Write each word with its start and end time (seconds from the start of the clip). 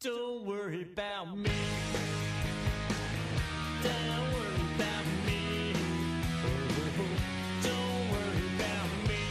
Don't 0.00 0.46
worry 0.46 0.82
about 0.82 1.36
me. 1.36 1.50
Don't 3.82 4.30
worry 4.32 4.62
about 4.76 5.04
me. 5.26 5.72
Don't 7.64 8.06
worry 8.06 8.46
about 8.54 8.90
me. 9.08 9.22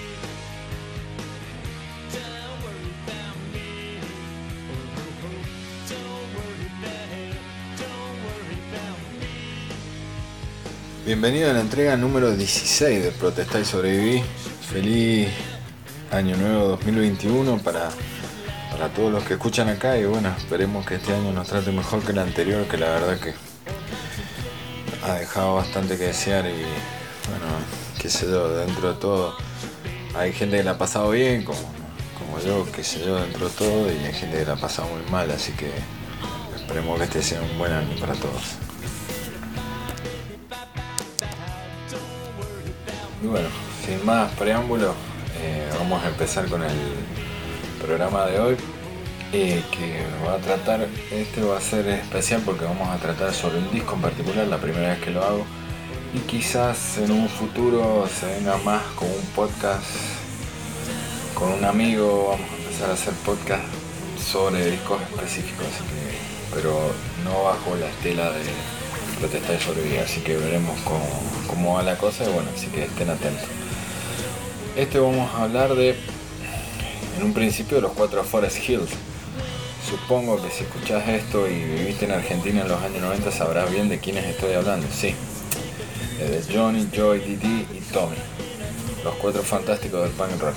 Don't 2.12 2.58
worry 2.66 2.92
about 3.08 3.38
me. 3.54 3.70
Don't 5.88 6.28
worry 6.36 6.68
about, 6.76 7.80
don't 7.80 8.18
worry 8.28 8.60
about 8.68 9.00
me. 9.22 9.40
Bienvenido 11.06 11.50
a 11.50 11.54
la 11.54 11.62
entrega 11.62 11.96
número 11.96 12.36
16 12.36 13.04
de 13.04 13.12
Protestar 13.12 13.62
y 13.62 13.66
Sobreviví. 13.66 14.22
Feliz 14.70 15.30
año 16.12 16.36
nuevo 16.36 16.68
2021 16.68 17.58
para, 17.60 17.90
para 18.78 18.94
todos 18.94 19.12
los 19.12 19.24
que 19.24 19.34
escuchan 19.34 19.70
acá 19.70 19.98
y 19.98 20.06
bueno, 20.06 20.32
esperemos 20.38 20.86
que 20.86 20.96
este 20.96 21.12
año 21.12 21.32
nos 21.32 21.48
trate 21.48 21.72
mejor 21.72 22.04
que 22.04 22.12
el 22.12 22.20
anterior, 22.20 22.68
que 22.68 22.78
la 22.78 22.90
verdad 22.90 23.20
que 23.20 23.34
ha 25.04 25.16
dejado 25.16 25.56
bastante 25.56 25.98
que 25.98 26.06
desear 26.06 26.46
y 26.46 26.52
bueno, 26.52 27.48
qué 28.00 28.08
sé 28.08 28.28
yo, 28.28 28.56
dentro 28.56 28.94
de 28.94 29.00
todo 29.00 29.36
hay 30.16 30.32
gente 30.32 30.58
que 30.58 30.64
la 30.64 30.72
ha 30.72 30.78
pasado 30.78 31.10
bien, 31.10 31.44
como, 31.44 31.60
como 32.20 32.40
yo, 32.40 32.72
qué 32.72 32.84
sé 32.84 33.04
yo, 33.04 33.16
dentro 33.16 33.50
de 33.50 33.56
todo, 33.56 33.92
y 33.92 33.98
hay 34.06 34.14
gente 34.14 34.38
que 34.38 34.46
la 34.46 34.54
ha 34.54 34.58
pasado 34.58 34.88
muy 34.90 35.12
mal, 35.12 35.32
así 35.32 35.54
que 35.54 35.72
esperemos 36.56 37.00
que 37.00 37.04
este 37.06 37.24
sea 37.24 37.42
un 37.42 37.58
buen 37.58 37.72
año 37.72 38.00
para 38.00 38.14
todos. 38.14 38.58
Y 43.24 43.28
bueno, 43.28 43.50
sin 43.84 44.06
más 44.06 44.32
preámbulo, 44.34 44.94
eh, 45.40 45.68
vamos 45.80 46.04
a 46.04 46.10
empezar 46.10 46.48
con 46.48 46.62
el 46.62 47.27
programa 47.78 48.26
de 48.26 48.40
hoy. 48.40 48.58
eh, 49.34 49.62
que 49.72 50.04
va 50.26 50.36
a 50.36 50.38
tratar, 50.38 50.88
este 51.12 51.44
va 51.44 51.58
a 51.58 51.62
ser 51.62 51.88
especial 51.88 52.42
porque 52.46 52.64
vamos 52.64 52.88
a 52.90 52.98
tratar 52.98 53.34
sobre 53.34 53.58
un 53.58 53.70
disco 53.72 53.96
en 53.96 54.02
particular, 54.02 54.48
la 54.48 54.58
primera 54.58 54.90
vez 54.90 55.00
que 55.00 55.12
lo 55.12 55.24
hago. 55.24 55.46
Y 56.14 56.20
quizás 56.20 56.98
en 56.98 57.12
un 57.12 57.28
futuro 57.28 58.08
se 58.08 58.26
venga 58.26 58.58
más 58.58 58.84
con 58.96 59.08
un 59.10 59.26
podcast 59.36 59.84
con 61.34 61.52
un 61.52 61.66
amigo, 61.66 62.30
vamos 62.32 62.50
a 62.50 62.56
empezar 62.56 62.90
a 62.90 62.94
hacer 62.94 63.14
podcast 63.26 63.64
sobre 64.18 64.72
discos 64.72 65.00
específicos, 65.04 65.68
que, 65.68 66.56
pero 66.56 66.74
no 67.24 67.44
bajo 67.44 67.76
la 67.76 67.88
estela 67.88 68.32
de 68.32 68.42
protestar 69.20 69.56
y 69.56 69.60
sobrevivir, 69.64 70.00
así 70.00 70.22
que 70.22 70.36
veremos 70.36 70.80
cómo, 70.84 71.06
cómo 71.48 71.76
va 71.76 71.84
la 71.84 71.98
cosa 71.98 72.24
y 72.24 72.34
bueno, 72.34 72.50
así 72.56 72.68
que 72.68 72.86
estén 72.86 73.10
atentos. 73.10 73.48
Este 74.76 74.98
vamos 75.00 75.30
a 75.36 75.44
hablar 75.44 75.76
de, 75.76 75.96
en 77.18 77.24
un 77.24 77.34
principio, 77.34 77.82
los 77.82 77.92
cuatro 77.94 78.24
Forest 78.24 78.70
Hills. 78.70 78.92
Supongo 79.90 80.42
que 80.42 80.52
si 80.52 80.64
escuchás 80.64 81.08
esto 81.08 81.48
y 81.48 81.56
viviste 81.64 82.06
en 82.06 82.12
Argentina 82.12 82.62
en 82.62 82.68
los 82.68 82.82
años 82.82 83.02
90 83.02 83.32
sabrás 83.32 83.72
bien 83.72 83.90
de 83.90 84.00
quiénes 84.00 84.26
estoy 84.26 84.54
hablando, 84.54 84.88
sí. 84.94 85.16
De 86.20 86.44
Johnny, 86.54 86.88
Joy, 86.94 87.20
Didi 87.20 87.68
y 87.74 87.82
Tommy. 87.92 88.18
Los 89.04 89.16
cuatro 89.16 89.42
fantásticos 89.42 90.04
del 90.04 90.12
punk 90.12 90.40
rock. 90.40 90.56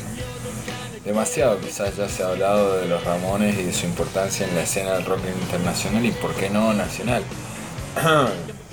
Demasiado 1.04 1.58
quizás 1.60 1.96
ya 1.96 2.08
se 2.08 2.22
ha 2.22 2.28
hablado 2.28 2.78
de 2.78 2.86
los 2.86 3.02
Ramones 3.04 3.58
y 3.58 3.62
de 3.62 3.72
su 3.72 3.86
importancia 3.86 4.46
en 4.46 4.54
la 4.54 4.62
escena 4.62 4.92
del 4.92 5.06
rock 5.06 5.20
internacional 5.42 6.04
y 6.04 6.12
por 6.12 6.34
qué 6.34 6.50
no 6.50 6.72
nacional. 6.74 7.22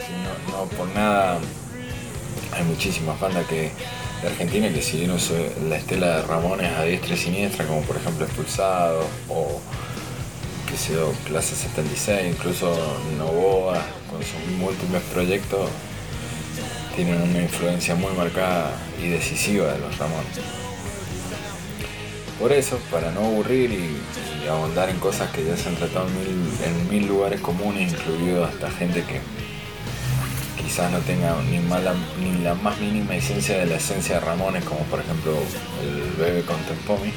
No, 0.07 0.63
no 0.63 0.65
por 0.69 0.87
nada 0.95 1.37
hay 2.53 2.63
muchísimas 2.63 3.19
bandas 3.19 3.45
que 3.47 3.71
de 4.21 4.27
Argentina 4.27 4.69
que 4.69 4.81
siguieron 4.81 5.17
la 5.69 5.77
estela 5.77 6.17
de 6.17 6.21
Ramones 6.23 6.71
a 6.73 6.83
diestra 6.83 7.15
y 7.15 7.17
siniestra, 7.17 7.65
como 7.65 7.81
por 7.81 7.97
ejemplo 7.97 8.25
Expulsados 8.25 9.05
o 9.29 9.61
qué 10.69 10.77
sé 10.77 10.93
yo, 10.93 11.13
Clase 11.25 11.55
76, 11.55 12.35
incluso 12.35 12.75
Novoa 13.17 13.81
con 14.09 14.21
sus 14.21 14.57
múltiples 14.57 15.01
proyectos 15.13 15.69
tienen 16.95 17.21
una 17.21 17.41
influencia 17.41 17.95
muy 17.95 18.11
marcada 18.13 18.71
y 19.01 19.07
decisiva 19.07 19.71
de 19.71 19.79
los 19.79 19.97
Ramones. 19.97 20.39
Por 22.39 22.51
eso, 22.51 22.79
para 22.91 23.11
no 23.11 23.25
aburrir 23.25 23.71
y, 23.71 23.97
y 24.43 24.47
ahondar 24.47 24.89
en 24.89 24.99
cosas 24.99 25.29
que 25.31 25.43
ya 25.43 25.55
se 25.57 25.69
han 25.69 25.75
tratado 25.75 26.07
en 26.65 26.89
mil 26.89 27.07
lugares 27.07 27.39
comunes, 27.41 27.93
incluido 27.93 28.45
hasta 28.45 28.69
gente 28.71 29.03
que 29.03 29.19
quizás 30.77 30.91
no 30.91 30.99
tenga 30.99 31.35
ni, 31.49 32.43
la 32.43 32.53
más 32.53 32.79
mínima 32.79 33.15
esencia 33.15 33.57
de 33.57 33.65
la 33.65 33.77
esencia 33.77 34.19
de 34.19 34.21
Ramones, 34.21 34.63
como 34.63 34.81
por 34.81 34.99
ejemplo 34.99 35.33
el 35.81 36.11
Bebe 36.23 36.43
con 36.43 36.55
Tempomi, 36.65 37.11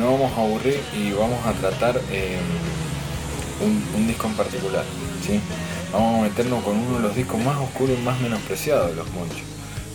no 0.00 0.14
vamos 0.14 0.32
a 0.36 0.40
aburrir 0.40 0.80
y 0.96 1.12
vamos 1.12 1.38
a 1.46 1.52
tratar 1.52 2.00
un, 3.60 3.84
un 3.96 4.06
disco 4.08 4.26
en 4.26 4.34
particular. 4.34 4.82
¿sí? 5.24 5.38
Vamos 5.92 6.18
a 6.18 6.22
meternos 6.24 6.64
con 6.64 6.76
uno 6.76 6.96
de 6.96 7.02
los 7.04 7.14
discos 7.14 7.40
más 7.40 7.56
oscuros 7.56 7.96
y 7.96 8.02
más 8.02 8.18
menospreciados 8.20 8.90
de 8.90 8.96
los 8.96 9.08
Monchos. 9.12 9.42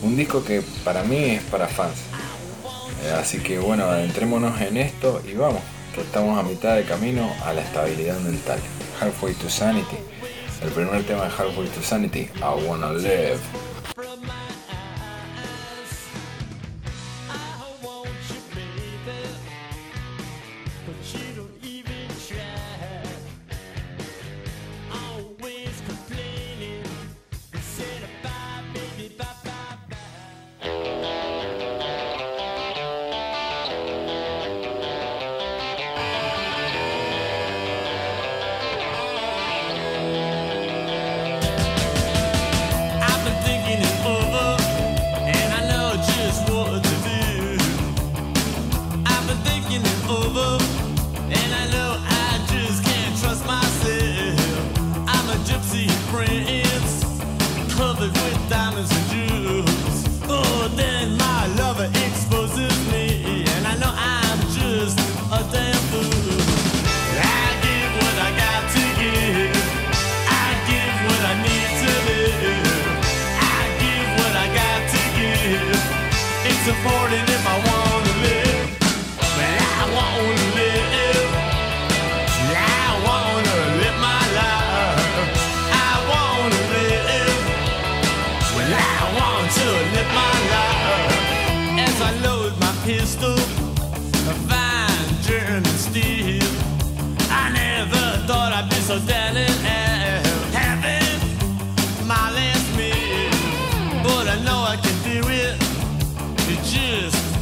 Un 0.01 0.15
disco 0.15 0.45
que 0.45 0.61
para 0.85 1.03
mí 1.03 1.17
es 1.17 1.43
para 1.43 1.67
fans. 1.67 1.97
Eh, 3.03 3.11
Así 3.19 3.39
que 3.39 3.59
bueno, 3.59 3.83
adentrémonos 3.83 4.61
en 4.61 4.77
esto 4.77 5.21
y 5.29 5.33
vamos, 5.33 5.59
que 5.93 5.99
estamos 5.99 6.39
a 6.39 6.43
mitad 6.43 6.77
de 6.77 6.85
camino 6.85 7.29
a 7.45 7.51
la 7.51 7.59
estabilidad 7.59 8.17
mental. 8.21 8.59
Halfway 9.01 9.33
to 9.33 9.49
Sanity. 9.49 10.12
El 10.63 10.71
primer 10.71 11.03
tema 11.03 11.25
de 11.25 11.29
Halfway 11.29 11.67
to 11.67 11.81
Sanity, 11.81 12.29
I 12.37 12.65
Wanna 12.65 12.93
Live. 12.93 13.72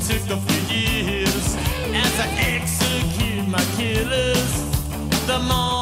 Took 0.08 0.30
a 0.32 0.38
few 0.38 0.76
years. 0.76 1.56
As 1.94 2.20
I 2.20 2.28
execute 2.58 3.48
my 3.48 3.64
killers, 3.78 4.54
the 5.28 5.38
morning 5.40 5.81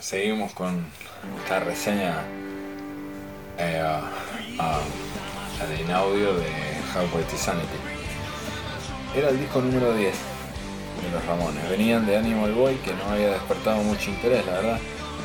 seguimos 0.00 0.52
con 0.52 0.84
esta 1.42 1.60
reseña 1.60 2.14
eh, 3.58 3.80
a- 4.58 4.80
en 5.80 5.90
audio 5.90 6.34
de 6.34 6.46
How 6.94 7.08
White 7.16 7.36
Sanity. 7.36 7.66
Era 9.16 9.30
el 9.30 9.38
disco 9.40 9.60
número 9.62 9.94
10 9.94 10.14
de 11.02 11.10
los 11.12 11.24
Ramones. 11.24 11.68
Venían 11.70 12.04
de 12.06 12.16
Animal 12.18 12.52
Boy, 12.52 12.74
que 12.76 12.92
no 12.92 13.04
había 13.10 13.30
despertado 13.30 13.78
mucho 13.82 14.10
interés, 14.10 14.44
la 14.46 14.52
verdad. 14.52 14.78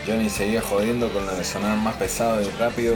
Johnny 0.07 0.29
seguía 0.29 0.61
jodiendo 0.61 1.09
con 1.11 1.25
lo 1.25 1.35
de 1.35 1.43
sonar 1.43 1.77
más 1.77 1.95
pesado 1.95 2.41
y 2.41 2.49
rápido 2.59 2.95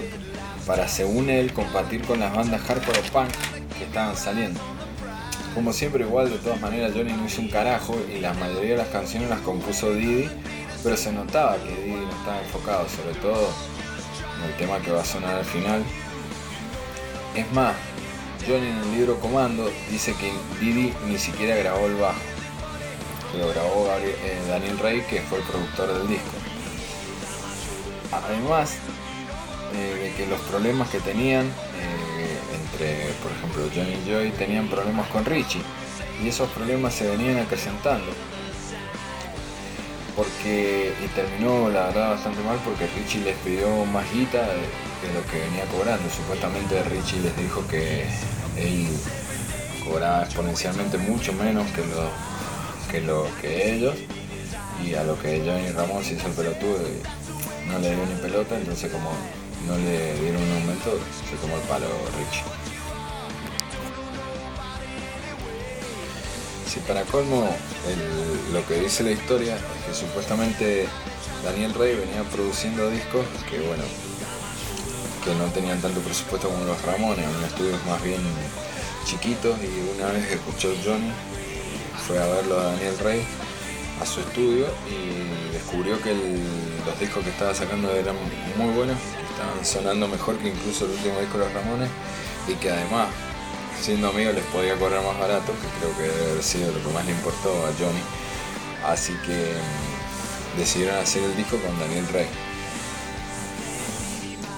para, 0.65 0.87
según 0.87 1.29
él, 1.29 1.51
compartir 1.53 2.01
con 2.03 2.19
las 2.19 2.33
bandas 2.33 2.61
hardcore 2.61 3.01
punk 3.11 3.29
que 3.77 3.83
estaban 3.83 4.15
saliendo. 4.15 4.59
Como 5.53 5.71
siempre, 5.73 6.03
igual, 6.05 6.29
de 6.29 6.37
todas 6.37 6.59
maneras, 6.61 6.91
Johnny 6.95 7.13
no 7.13 7.25
hizo 7.25 7.41
un 7.41 7.49
carajo 7.49 7.95
y 8.13 8.19
la 8.19 8.33
mayoría 8.33 8.71
de 8.71 8.77
las 8.77 8.87
canciones 8.87 9.29
las 9.29 9.39
compuso 9.39 9.93
Didi, 9.93 10.29
pero 10.85 10.95
se 10.95 11.11
notaba 11.11 11.57
que 11.57 11.75
Didi 11.81 11.95
no 12.05 12.11
estaba 12.11 12.39
enfocado, 12.41 12.85
sobre 12.87 13.15
todo 13.19 13.49
en 14.37 14.51
el 14.51 14.55
tema 14.57 14.77
que 14.79 14.91
va 14.91 15.01
a 15.01 15.05
sonar 15.05 15.33
al 15.35 15.43
final. 15.45 15.83
Es 17.35 17.51
más, 17.53 17.73
Johnny 18.47 18.67
en 18.67 18.77
el 18.77 18.91
libro 18.95 19.19
Comando 19.19 19.69
dice 19.89 20.13
que 20.13 20.31
Didi 20.63 20.93
ni 21.07 21.17
siquiera 21.17 21.55
grabó 21.55 21.87
el 21.87 21.95
bajo, 21.95 22.19
que 23.31 23.39
lo 23.39 23.49
grabó 23.49 23.87
Gabriel- 23.87 24.15
eh, 24.23 24.41
Daniel 24.47 24.77
Rey, 24.77 25.01
que 25.09 25.21
fue 25.21 25.39
el 25.39 25.43
productor 25.45 25.91
del 25.91 26.07
disco. 26.07 26.37
Además 28.11 28.75
eh, 29.73 29.95
de 30.03 30.13
que 30.13 30.29
los 30.29 30.39
problemas 30.41 30.87
que 30.89 30.99
tenían 30.99 31.45
eh, 31.47 32.37
entre, 32.61 33.09
por 33.23 33.31
ejemplo, 33.31 33.63
Johnny 33.75 33.97
y 34.05 34.09
Joy 34.09 34.29
tenían 34.37 34.67
problemas 34.67 35.07
con 35.09 35.25
Richie 35.25 35.63
y 36.23 36.27
esos 36.29 36.47
problemas 36.51 36.93
se 36.93 37.07
venían 37.07 37.39
acrecentando. 37.39 38.05
Porque, 40.15 40.93
y 41.03 41.07
terminó 41.09 41.69
la 41.69 41.87
verdad 41.87 42.11
bastante 42.11 42.41
mal 42.43 42.57
porque 42.63 42.87
Richie 42.87 43.21
les 43.21 43.35
pidió 43.39 43.85
más 43.85 44.05
guita 44.13 44.41
de, 44.41 45.13
lo 45.13 45.25
que 45.29 45.39
venía 45.39 45.65
cobrando. 45.65 46.09
Supuestamente 46.09 46.81
Richie 46.83 47.19
les 47.19 47.35
dijo 47.37 47.65
que 47.67 48.05
él 48.55 48.87
cobraba 49.85 50.23
exponencialmente 50.23 50.97
mucho 50.97 51.33
menos 51.33 51.65
que, 51.71 53.01
lo 53.01 53.27
que 53.41 53.73
ellos 53.73 53.95
y 54.81 54.93
a 54.93 55.03
lo 55.03 55.19
que 55.19 55.39
Johnny 55.39 55.71
Ramón 55.71 56.03
se 56.03 56.13
hizo 56.13 56.27
el 56.27 56.33
pelotudo 56.33 56.79
y 56.87 57.67
no 57.69 57.77
le 57.79 57.93
dio 57.93 58.05
ni 58.05 58.21
pelota, 58.21 58.57
entonces 58.57 58.89
como 58.89 59.09
no 59.67 59.77
le 59.77 60.13
dieron 60.21 60.41
un 60.41 60.51
aumento, 60.61 60.97
se 61.29 61.35
tomó 61.37 61.55
el 61.55 61.61
palo 61.63 61.87
Richie. 62.17 62.74
Si 66.75 66.81
para 66.81 67.03
colmo 67.03 67.47
lo 68.51 68.67
que 68.67 68.81
dice 68.81 69.03
la 69.03 69.11
historia 69.11 69.55
es 69.55 69.61
que 69.87 69.93
supuestamente 69.93 70.85
Daniel 71.41 71.73
Rey 71.73 71.95
venía 71.95 72.21
produciendo 72.29 72.91
discos 72.91 73.25
que 73.49 73.61
bueno, 73.61 73.83
que 75.23 75.33
no 75.35 75.45
tenían 75.53 75.79
tanto 75.79 76.01
presupuesto 76.01 76.49
como 76.49 76.65
los 76.65 76.81
Ramones, 76.81 77.23
en 77.23 77.43
estudios 77.45 77.79
más 77.85 78.03
bien 78.03 78.19
chiquitos 79.05 79.57
y 79.63 79.97
una 79.97 80.11
vez 80.11 80.29
escuchó 80.29 80.73
Johnny, 80.83 81.13
fue 82.05 82.19
a 82.19 82.25
verlo 82.25 82.59
a 82.59 82.63
Daniel 82.65 82.99
Rey 82.99 83.25
a 84.01 84.05
su 84.05 84.19
estudio 84.19 84.65
y 84.89 85.53
descubrió 85.53 86.01
que 86.01 86.13
los 86.13 86.99
discos 86.99 87.23
que 87.23 87.29
estaba 87.29 87.55
sacando 87.55 87.89
eran 87.91 88.17
muy 88.57 88.73
buenos, 88.73 88.97
que 88.97 89.33
estaban 89.33 89.65
sonando 89.65 90.09
mejor 90.09 90.35
que 90.39 90.49
incluso 90.49 90.83
el 90.83 90.91
último 90.91 91.21
disco 91.21 91.37
de 91.37 91.45
los 91.45 91.53
Ramones 91.53 91.89
y 92.49 92.53
que 92.55 92.69
además, 92.69 93.07
siendo 93.81 94.09
amigo, 94.09 94.31
les 94.31 94.43
podía 94.45 94.75
cobrar 94.77 95.03
más 95.03 95.17
barato, 95.19 95.51
que 95.53 95.67
creo 95.79 95.95
que 95.97 96.03
debe 96.03 96.31
haber 96.31 96.43
sido 96.43 96.71
lo 96.71 96.81
que 96.83 96.93
más 96.93 97.05
le 97.05 97.11
importó 97.11 97.49
a 97.65 97.69
Johnny. 97.79 98.01
Así 98.85 99.13
que 99.25 99.53
mm, 99.55 100.59
decidieron 100.59 100.97
hacer 100.97 101.23
el 101.23 101.35
disco 101.35 101.57
con 101.57 101.77
Daniel 101.79 102.07
Rey. 102.09 102.27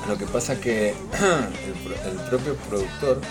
Lo 0.07 0.17
que 0.17 0.25
pasa 0.25 0.59
que 0.59 0.89
el, 1.11 1.73
pro- 1.83 2.09
el 2.09 2.17
propio 2.29 2.55
productor, 2.69 3.21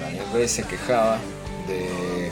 Daniel 0.00 0.24
Rey, 0.34 0.48
se 0.48 0.62
quejaba 0.64 1.18
de, 1.66 2.30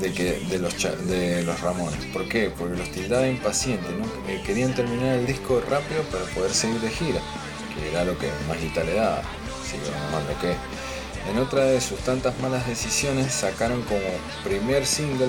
de 0.00 0.12
que, 0.12 0.40
de, 0.50 0.58
los, 0.58 0.74
de 1.06 1.42
los 1.42 1.60
Ramones. 1.60 2.04
¿Por 2.06 2.28
qué? 2.28 2.52
Porque 2.56 2.76
los 2.76 2.90
tildaba 2.90 3.26
impacientes, 3.26 3.90
¿no? 3.92 4.04
Que 4.26 4.42
querían 4.42 4.74
terminar 4.74 5.16
el 5.18 5.26
disco 5.26 5.62
rápido 5.70 6.02
para 6.04 6.24
poder 6.34 6.52
seguir 6.52 6.80
de 6.80 6.90
gira, 6.90 7.20
que 7.74 7.90
era 7.90 8.04
lo 8.04 8.18
que 8.18 8.28
más 8.48 8.58
le 8.60 8.94
daba, 8.94 9.22
lo 10.28 10.38
que. 10.40 10.54
En 11.30 11.38
otra 11.38 11.64
de 11.64 11.80
sus 11.80 12.00
tantas 12.00 12.38
malas 12.40 12.66
decisiones 12.66 13.32
sacaron 13.32 13.82
como 13.82 14.00
primer 14.44 14.84
single 14.86 15.28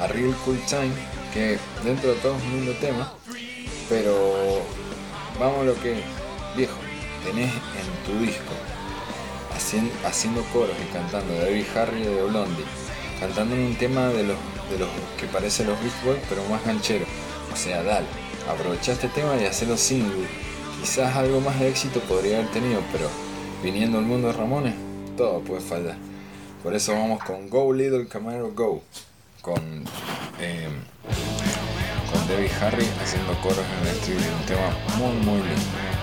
a 0.00 0.06
Real 0.06 0.34
Cool 0.44 0.58
Time, 0.68 0.92
que 1.32 1.58
dentro 1.84 2.10
de 2.10 2.16
todo 2.16 2.36
es 2.36 2.42
un 2.44 2.50
lindo 2.52 2.72
tema, 2.80 3.12
pero 3.88 4.62
vamos 5.38 5.60
a 5.60 5.64
lo 5.64 5.74
que 5.82 6.02
viejo, 6.56 6.76
tenés 7.24 7.52
en 7.52 8.04
tu 8.06 8.18
disco 8.24 8.52
hacien- 9.56 9.90
haciendo 10.04 10.42
coros 10.52 10.76
y 10.82 10.92
cantando 10.92 11.34
Debbie 11.34 11.66
Harry 11.74 12.02
de 12.02 12.22
Blondie, 12.22 12.64
cantando 13.20 13.54
en 13.56 13.62
un 13.62 13.76
tema 13.76 14.06
de 14.08 14.22
los, 14.22 14.36
que 15.20 15.26
parece 15.26 15.64
los 15.64 15.78
Beach 15.80 16.04
Boys 16.04 16.20
pero 16.28 16.42
más 16.48 16.64
ganchero. 16.64 17.06
O 17.52 17.56
sea, 17.56 17.82
dale, 17.82 18.06
aprovecha 18.48 18.92
este 18.92 19.08
tema 19.08 19.36
y 19.36 19.44
hacelo 19.44 19.76
single. 19.76 20.26
Quizás 20.80 21.14
algo 21.16 21.40
más 21.40 21.58
de 21.60 21.68
éxito 21.68 22.00
podría 22.00 22.38
haber 22.38 22.50
tenido, 22.50 22.80
pero 22.92 23.08
viniendo 23.62 23.98
al 23.98 24.04
mundo 24.04 24.28
de 24.28 24.34
Ramones, 24.34 24.74
todo 25.16 25.40
puede 25.40 25.60
fallar. 25.60 25.96
Por 26.62 26.74
eso 26.74 26.92
vamos 26.92 27.22
con 27.24 27.48
Go 27.50 27.72
Little 27.72 28.06
Camaro 28.06 28.52
Go, 28.52 28.82
con, 29.42 29.84
eh, 30.40 30.68
con 32.10 32.28
Debbie 32.28 32.50
Harry 32.60 32.86
haciendo 33.02 33.34
coros 33.42 33.58
en 33.58 33.86
el 33.86 33.94
estribillo, 33.94 34.36
un 34.36 34.46
tema 34.46 34.70
muy 34.98 35.12
muy 35.24 35.38
lindo. 35.48 35.93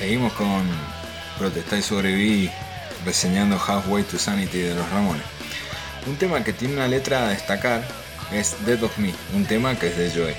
Seguimos 0.00 0.32
con 0.32 0.66
Protestar 1.38 1.78
y 1.78 1.82
Sobreviví 1.82 2.50
reseñando 3.04 3.60
Halfway 3.60 4.02
to 4.04 4.18
Sanity 4.18 4.60
de 4.60 4.74
los 4.74 4.88
Ramones. 4.88 5.22
Un 6.06 6.16
tema 6.16 6.42
que 6.42 6.54
tiene 6.54 6.72
una 6.72 6.88
letra 6.88 7.26
a 7.26 7.28
destacar 7.28 7.86
es 8.32 8.56
Dead 8.64 8.82
of 8.82 8.96
Me, 8.96 9.12
un 9.34 9.44
tema 9.44 9.78
que 9.78 9.88
es 9.88 9.98
de 9.98 10.10
Joey. 10.10 10.34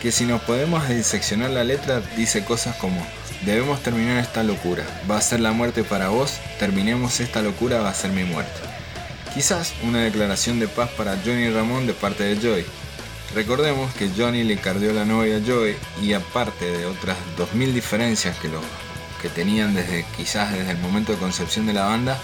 Que 0.00 0.12
si 0.12 0.24
nos 0.24 0.40
podemos 0.42 0.88
diseccionar 0.88 1.50
la 1.50 1.64
letra 1.64 2.00
dice 2.16 2.44
cosas 2.44 2.76
como 2.76 3.04
Debemos 3.44 3.82
terminar 3.82 4.18
esta 4.18 4.44
locura, 4.44 4.84
va 5.10 5.18
a 5.18 5.20
ser 5.20 5.40
la 5.40 5.50
muerte 5.50 5.82
para 5.82 6.08
vos, 6.08 6.34
terminemos 6.60 7.18
esta 7.18 7.42
locura, 7.42 7.80
va 7.80 7.90
a 7.90 7.94
ser 7.94 8.12
mi 8.12 8.22
muerte. 8.22 8.52
Quizás 9.34 9.74
una 9.82 10.04
declaración 10.04 10.60
de 10.60 10.68
paz 10.68 10.90
para 10.96 11.18
Johnny 11.24 11.50
Ramón 11.50 11.88
de 11.88 11.92
parte 11.92 12.22
de 12.22 12.36
Joey. 12.36 12.64
Recordemos 13.36 13.92
que 13.92 14.08
Johnny 14.16 14.44
le 14.44 14.56
cardió 14.56 14.94
la 14.94 15.04
novia 15.04 15.36
a 15.36 15.40
Joey 15.46 15.76
y 16.00 16.14
aparte 16.14 16.64
de 16.64 16.86
otras 16.86 17.18
2000 17.36 17.74
diferencias 17.74 18.34
que, 18.38 18.48
que 19.20 19.28
tenían 19.28 19.74
desde 19.74 20.06
quizás 20.16 20.54
desde 20.54 20.70
el 20.70 20.78
momento 20.78 21.12
de 21.12 21.18
concepción 21.18 21.66
de 21.66 21.74
la 21.74 21.84
banda, 21.84 22.16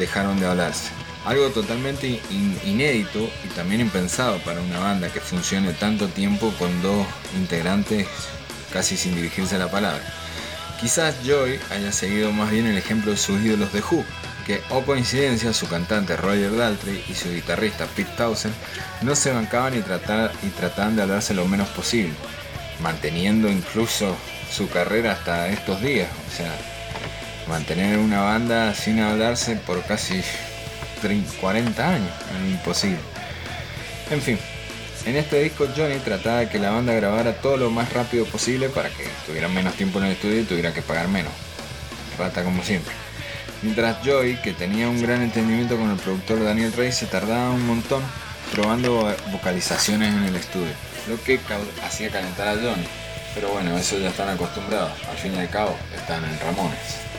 dejaron 0.00 0.40
de 0.40 0.46
hablarse. 0.46 0.90
Algo 1.24 1.50
totalmente 1.50 2.20
inédito 2.64 3.30
y 3.44 3.48
también 3.54 3.82
impensado 3.82 4.40
para 4.40 4.60
una 4.60 4.80
banda 4.80 5.12
que 5.12 5.20
funcione 5.20 5.74
tanto 5.74 6.08
tiempo 6.08 6.52
con 6.58 6.82
dos 6.82 7.06
integrantes 7.38 8.08
casi 8.72 8.96
sin 8.96 9.14
dirigirse 9.14 9.54
a 9.54 9.58
la 9.60 9.70
palabra. 9.70 10.02
Quizás 10.80 11.22
Joy 11.24 11.60
haya 11.70 11.92
seguido 11.92 12.32
más 12.32 12.50
bien 12.50 12.66
el 12.66 12.76
ejemplo 12.76 13.12
de 13.12 13.16
sus 13.16 13.40
ídolos 13.40 13.72
de 13.72 13.80
Who, 13.80 14.04
que, 14.50 14.60
o 14.70 14.82
coincidencia, 14.82 15.52
su 15.52 15.68
cantante 15.68 16.16
Roger 16.16 16.56
Daltrey 16.56 17.04
y 17.08 17.14
su 17.14 17.30
guitarrista 17.30 17.86
Pete 17.86 18.10
Townsend 18.16 18.54
no 19.02 19.14
se 19.14 19.30
bancaban 19.30 19.78
y, 19.78 19.80
tratar, 19.80 20.32
y 20.42 20.48
trataban 20.48 20.96
de 20.96 21.02
hablarse 21.02 21.34
lo 21.34 21.46
menos 21.46 21.68
posible, 21.68 22.14
manteniendo 22.82 23.48
incluso 23.48 24.16
su 24.50 24.68
carrera 24.68 25.12
hasta 25.12 25.48
estos 25.48 25.80
días. 25.80 26.08
O 26.28 26.36
sea, 26.36 26.52
mantener 27.46 27.98
una 27.98 28.22
banda 28.22 28.74
sin 28.74 28.98
hablarse 28.98 29.54
por 29.54 29.84
casi 29.84 30.20
40 31.40 31.88
años, 31.88 32.10
es 32.44 32.50
imposible. 32.50 32.98
En 34.10 34.20
fin, 34.20 34.38
en 35.06 35.16
este 35.16 35.44
disco 35.44 35.68
Johnny 35.76 36.00
trataba 36.00 36.40
de 36.40 36.48
que 36.48 36.58
la 36.58 36.70
banda 36.70 36.92
grabara 36.92 37.34
todo 37.34 37.56
lo 37.56 37.70
más 37.70 37.92
rápido 37.92 38.24
posible 38.24 38.68
para 38.68 38.88
que 38.88 39.06
tuvieran 39.26 39.54
menos 39.54 39.74
tiempo 39.74 40.00
en 40.00 40.06
el 40.06 40.12
estudio 40.12 40.40
y 40.40 40.44
tuviera 40.44 40.74
que 40.74 40.82
pagar 40.82 41.06
menos. 41.06 41.32
Rata 42.18 42.42
como 42.42 42.64
siempre. 42.64 43.09
Mientras 43.62 43.98
Joey, 44.04 44.36
que 44.40 44.52
tenía 44.54 44.88
un 44.88 45.02
gran 45.02 45.20
entendimiento 45.20 45.76
con 45.76 45.90
el 45.90 45.96
productor 45.96 46.42
Daniel 46.42 46.72
Rey, 46.72 46.92
se 46.92 47.06
tardaba 47.06 47.50
un 47.50 47.66
montón 47.66 48.02
probando 48.52 49.14
vocalizaciones 49.30 50.14
en 50.14 50.24
el 50.24 50.36
estudio, 50.36 50.72
lo 51.08 51.22
que 51.22 51.38
hacía 51.84 52.10
calentar 52.10 52.48
a 52.48 52.54
Johnny. 52.54 52.86
Pero 53.34 53.50
bueno, 53.50 53.76
eso 53.76 53.98
ya 53.98 54.08
están 54.08 54.30
acostumbrados, 54.30 54.92
al 55.08 55.16
fin 55.18 55.34
y 55.34 55.38
al 55.38 55.50
cabo 55.50 55.76
están 55.94 56.24
en 56.24 56.40
Ramones. 56.40 57.09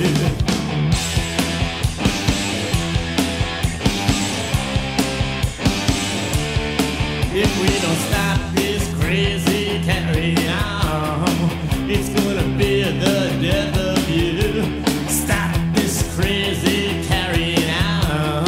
me. 0.00 0.10
If 7.36 7.60
we 7.60 7.68
don't 7.80 8.00
stop 8.08 8.54
this 8.54 8.82
crazy 9.00 9.82
carry 9.84 10.36
on, 10.48 11.28
it's 11.90 12.08
gonna 12.08 12.46
be 12.58 12.82
the 12.82 13.38
death 13.42 13.76
of 13.76 14.08
you. 14.08 14.82
Stop 15.08 15.54
this 15.74 16.02
crazy 16.16 17.04
carry 17.06 17.56
on, 17.70 18.46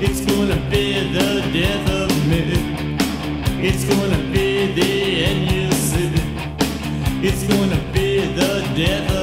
it's 0.00 0.20
gonna 0.20 0.60
be 0.70 1.08
the 1.12 1.42
death 1.52 1.90
of 1.90 2.10
me. 2.28 2.42
It's 3.68 3.84
gonna 3.84 4.18
be 4.32 4.72
the 4.72 5.24
end 5.24 5.50
you 5.50 5.72
see. 5.72 6.10
It's 7.22 7.42
gonna 7.44 7.80
be 7.92 8.20
the 8.34 8.62
death 8.76 9.15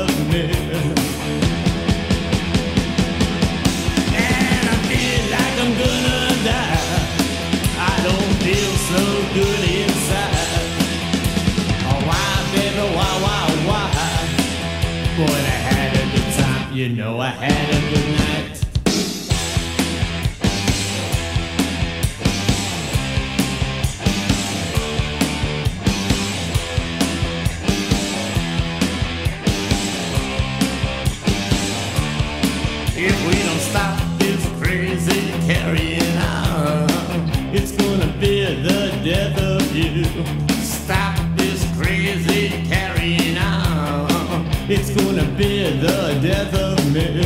I. 17.23 17.62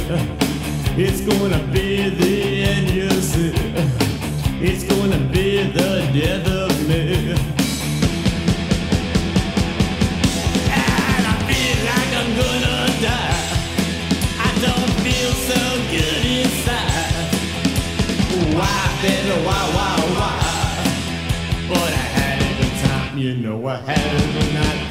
It's 0.09 1.19
gonna 1.19 1.59
be 1.73 2.09
the 2.09 2.63
end, 2.63 2.89
you 2.91 3.09
see. 3.09 3.51
It's 4.61 4.85
gonna 4.85 5.19
be 5.33 5.63
the 5.63 6.09
death 6.13 6.47
of 6.47 6.87
me. 6.87 7.31
And 10.71 11.23
I 11.27 11.35
feel 11.47 11.77
like 11.91 12.11
I'm 12.21 12.31
gonna 12.39 12.87
die. 13.03 13.35
I 14.39 14.49
don't 14.63 14.93
feel 15.03 15.31
so 15.51 15.59
good 15.91 16.23
inside. 16.39 17.27
Why, 18.55 18.79
baby, 19.01 19.35
why, 19.45 19.61
why, 19.75 19.91
why? 20.15 20.39
But 21.67 21.91
I 21.91 22.07
had 22.15 22.37
a 22.41 22.49
good 22.61 22.75
time, 22.87 23.17
you 23.17 23.35
know 23.35 23.67
I 23.67 23.75
had 23.75 24.07
a 24.07 24.25
good 24.39 24.53
night. 24.53 24.81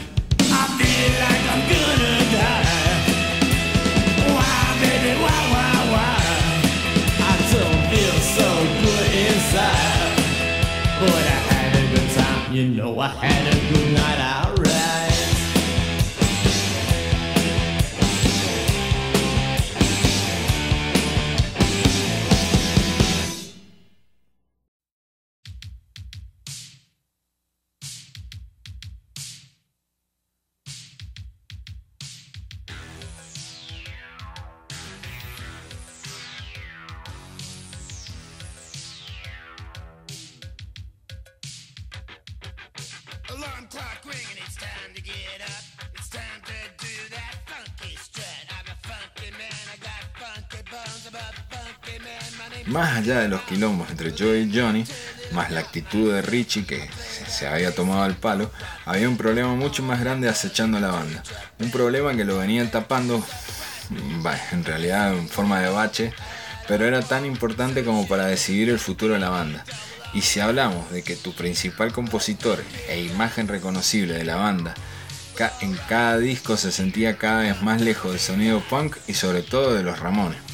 I 0.40 0.64
feel 0.76 1.10
like 1.24 1.44
I'm 1.52 1.62
gonna 1.72 2.25
you 12.56 12.68
know 12.68 12.98
I 12.98 13.08
had 13.08 13.54
a 13.54 13.74
good 13.74 13.92
night 13.92 14.18
out. 14.18 14.95
Más 52.66 52.96
allá 52.96 53.20
de 53.20 53.28
los 53.28 53.42
quilombos 53.42 53.90
entre 53.90 54.10
Joey 54.10 54.50
y 54.50 54.58
Johnny, 54.58 54.84
más 55.32 55.50
la 55.50 55.60
actitud 55.60 56.12
de 56.12 56.22
Richie 56.22 56.66
que 56.66 56.88
se 57.28 57.46
había 57.46 57.74
tomado 57.74 58.02
al 58.02 58.16
palo, 58.16 58.50
había 58.84 59.08
un 59.08 59.16
problema 59.16 59.54
mucho 59.54 59.82
más 59.82 60.00
grande 60.00 60.28
acechando 60.28 60.78
a 60.78 60.80
la 60.80 60.90
banda. 60.90 61.22
Un 61.60 61.70
problema 61.70 62.14
que 62.14 62.24
lo 62.24 62.38
venían 62.38 62.70
tapando, 62.70 63.24
en 64.50 64.64
realidad 64.64 65.12
en 65.12 65.28
forma 65.28 65.60
de 65.60 65.68
bache, 65.68 66.12
pero 66.66 66.86
era 66.86 67.02
tan 67.02 67.24
importante 67.24 67.84
como 67.84 68.08
para 68.08 68.26
decidir 68.26 68.68
el 68.68 68.80
futuro 68.80 69.14
de 69.14 69.20
la 69.20 69.28
banda. 69.28 69.64
Y 70.12 70.22
si 70.22 70.40
hablamos 70.40 70.90
de 70.90 71.02
que 71.02 71.14
tu 71.14 71.34
principal 71.34 71.92
compositor 71.92 72.62
e 72.88 73.02
imagen 73.02 73.46
reconocible 73.46 74.14
de 74.14 74.24
la 74.24 74.36
banda 74.36 74.74
en 75.60 75.76
cada 75.88 76.18
disco 76.18 76.56
se 76.56 76.72
sentía 76.72 77.18
cada 77.18 77.42
vez 77.42 77.60
más 77.62 77.80
lejos 77.82 78.12
del 78.12 78.20
sonido 78.20 78.60
punk 78.60 78.96
y 79.06 79.14
sobre 79.14 79.42
todo 79.42 79.74
de 79.74 79.82
los 79.82 79.98
Ramones. 80.00 80.45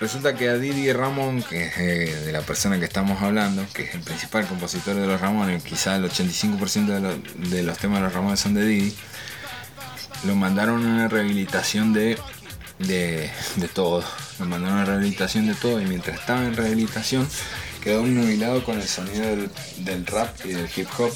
Resulta 0.00 0.34
que 0.34 0.48
a 0.48 0.56
Didi 0.56 0.90
Ramón, 0.94 1.42
que 1.42 1.66
es 1.66 1.76
eh, 1.76 2.22
de 2.24 2.32
la 2.32 2.40
persona 2.40 2.78
que 2.78 2.86
estamos 2.86 3.20
hablando, 3.20 3.66
que 3.74 3.82
es 3.82 3.94
el 3.94 4.00
principal 4.00 4.46
compositor 4.46 4.94
de 4.94 5.06
los 5.06 5.20
Ramones, 5.20 5.62
quizá 5.62 5.96
el 5.96 6.04
85% 6.04 7.20
de, 7.50 7.62
los 7.62 7.76
temas 7.76 7.98
de 7.98 8.04
los 8.04 8.14
Ramones 8.14 8.40
son 8.40 8.54
de 8.54 8.64
Didi, 8.64 8.96
lo 10.24 10.34
mandaron 10.36 10.86
a 10.86 10.88
una 10.88 11.08
rehabilitación 11.08 11.92
de, 11.92 12.16
de, 12.78 13.30
todo. 13.74 14.02
Lo 14.38 14.46
mandaron 14.46 14.78
a 14.78 14.82
una 14.82 14.84
rehabilitación 14.86 15.46
de 15.46 15.54
todo 15.54 15.78
y 15.82 15.84
mientras 15.84 16.18
estaba 16.18 16.46
en 16.46 16.56
rehabilitación 16.56 17.28
quedó 17.82 18.02
nubilado 18.06 18.64
con 18.64 18.80
el 18.80 18.88
sonido 18.88 19.20
del, 19.20 19.50
del 19.84 20.06
rap 20.06 20.34
y 20.46 20.52
del 20.52 20.68
hip 20.74 20.88
hop 20.98 21.12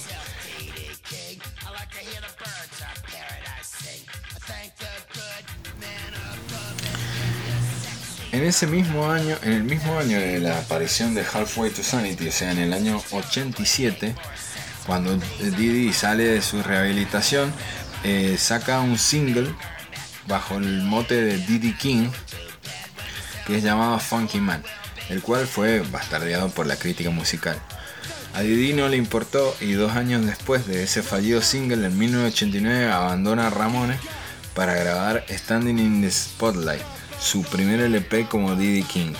En 8.34 8.42
ese 8.42 8.66
mismo 8.66 9.12
año, 9.12 9.36
en 9.42 9.52
el 9.52 9.62
mismo 9.62 9.96
año 9.96 10.18
de 10.18 10.40
la 10.40 10.58
aparición 10.58 11.14
de 11.14 11.22
Halfway 11.22 11.70
to 11.70 11.84
Sanity, 11.84 12.26
o 12.26 12.32
sea, 12.32 12.50
en 12.50 12.58
el 12.58 12.72
año 12.72 13.00
87, 13.12 14.12
cuando 14.88 15.16
Didi 15.56 15.92
sale 15.92 16.24
de 16.24 16.42
su 16.42 16.60
rehabilitación, 16.60 17.52
eh, 18.02 18.34
saca 18.36 18.80
un 18.80 18.98
single 18.98 19.54
bajo 20.26 20.56
el 20.56 20.82
mote 20.82 21.14
de 21.14 21.38
Didi 21.38 21.74
King, 21.74 22.08
que 23.46 23.58
es 23.58 23.62
llamado 23.62 24.00
Funky 24.00 24.40
Man, 24.40 24.64
el 25.10 25.22
cual 25.22 25.46
fue 25.46 25.82
bastardeado 25.82 26.48
por 26.48 26.66
la 26.66 26.74
crítica 26.74 27.10
musical. 27.10 27.56
A 28.34 28.40
Didi 28.40 28.72
no 28.72 28.88
le 28.88 28.96
importó 28.96 29.56
y 29.60 29.74
dos 29.74 29.92
años 29.92 30.26
después 30.26 30.66
de 30.66 30.82
ese 30.82 31.04
fallido 31.04 31.40
single, 31.40 31.86
en 31.86 31.96
1989, 31.96 32.90
abandona 32.90 33.48
Ramones 33.48 34.00
para 34.56 34.74
grabar 34.74 35.24
Standing 35.30 35.78
in 35.78 36.00
the 36.00 36.10
Spotlight 36.10 36.82
su 37.24 37.42
primer 37.42 37.80
LP 37.80 38.26
como 38.28 38.54
Diddy 38.54 38.82
King. 38.82 39.14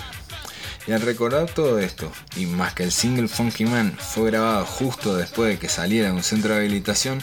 Y 0.87 0.91
al 0.91 1.01
recordar 1.01 1.49
todo 1.49 1.79
esto, 1.79 2.11
y 2.35 2.45
más 2.45 2.75
que 2.75 2.83
el 2.83 2.91
single 2.91 3.27
Funky 3.27 3.65
Man 3.65 3.97
fue 3.99 4.29
grabado 4.29 4.65
justo 4.65 5.17
después 5.17 5.49
de 5.49 5.59
que 5.59 5.67
saliera 5.67 6.09
de 6.09 6.13
un 6.13 6.23
centro 6.23 6.53
de 6.53 6.59
habilitación, 6.59 7.19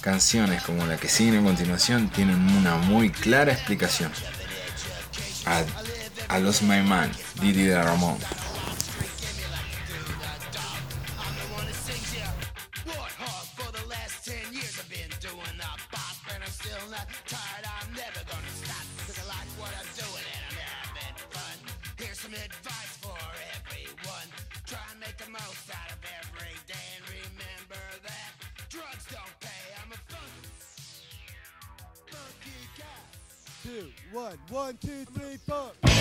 canciones 0.00 0.62
como 0.62 0.86
la 0.86 0.96
que 0.96 1.08
sigue 1.08 1.38
a 1.38 1.42
continuación 1.42 2.08
tienen 2.10 2.36
una 2.56 2.76
muy 2.76 3.10
clara 3.10 3.52
explicación. 3.52 4.12
A, 6.28 6.38
los 6.38 6.62
My 6.62 6.82
Man, 6.82 7.10
Didi 7.40 7.64
de 7.64 7.82
Ramón. 7.82 8.16
One. 34.12 34.38
One, 34.50 34.76
two, 34.78 35.04
three, 35.06 35.36
four. 35.46 35.93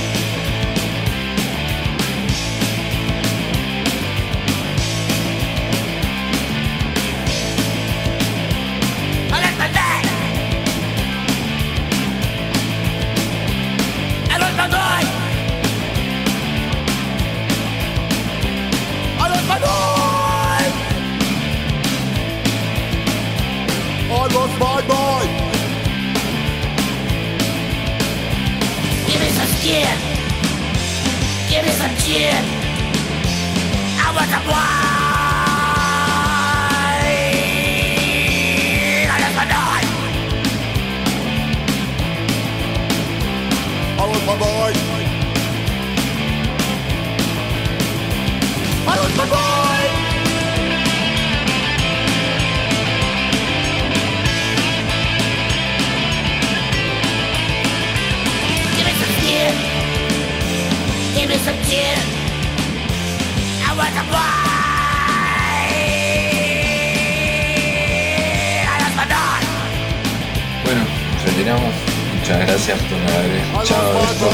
Gracias 72.65 72.89
por 72.89 73.15
haber 73.15 73.32
escuchado 73.32 74.04
esto 74.04 74.30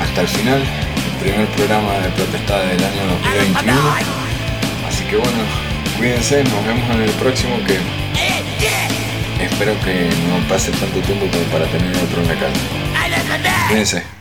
hasta 0.00 0.20
el 0.22 0.28
final. 0.28 0.62
El 0.62 1.20
primer 1.20 1.46
programa 1.48 1.92
de 1.98 2.08
protesta 2.10 2.58
del 2.60 2.82
año 2.82 3.06
2021. 3.22 3.80
Así 4.88 5.04
que 5.04 5.16
bueno, 5.16 5.38
cuídense, 5.98 6.42
nos 6.44 6.64
vemos 6.64 6.90
en 6.94 7.02
el 7.02 7.10
próximo 7.10 7.56
que 7.66 7.78
espero 9.44 9.78
que 9.80 10.08
no 10.28 10.48
pase 10.48 10.70
tanto 10.72 11.00
tiempo 11.00 11.26
como 11.26 11.44
para 11.46 11.66
tener 11.66 11.94
otro 11.96 12.22
en 12.22 12.28
la 12.28 12.34
casa. 12.34 13.68
Cuídense. 13.68 14.13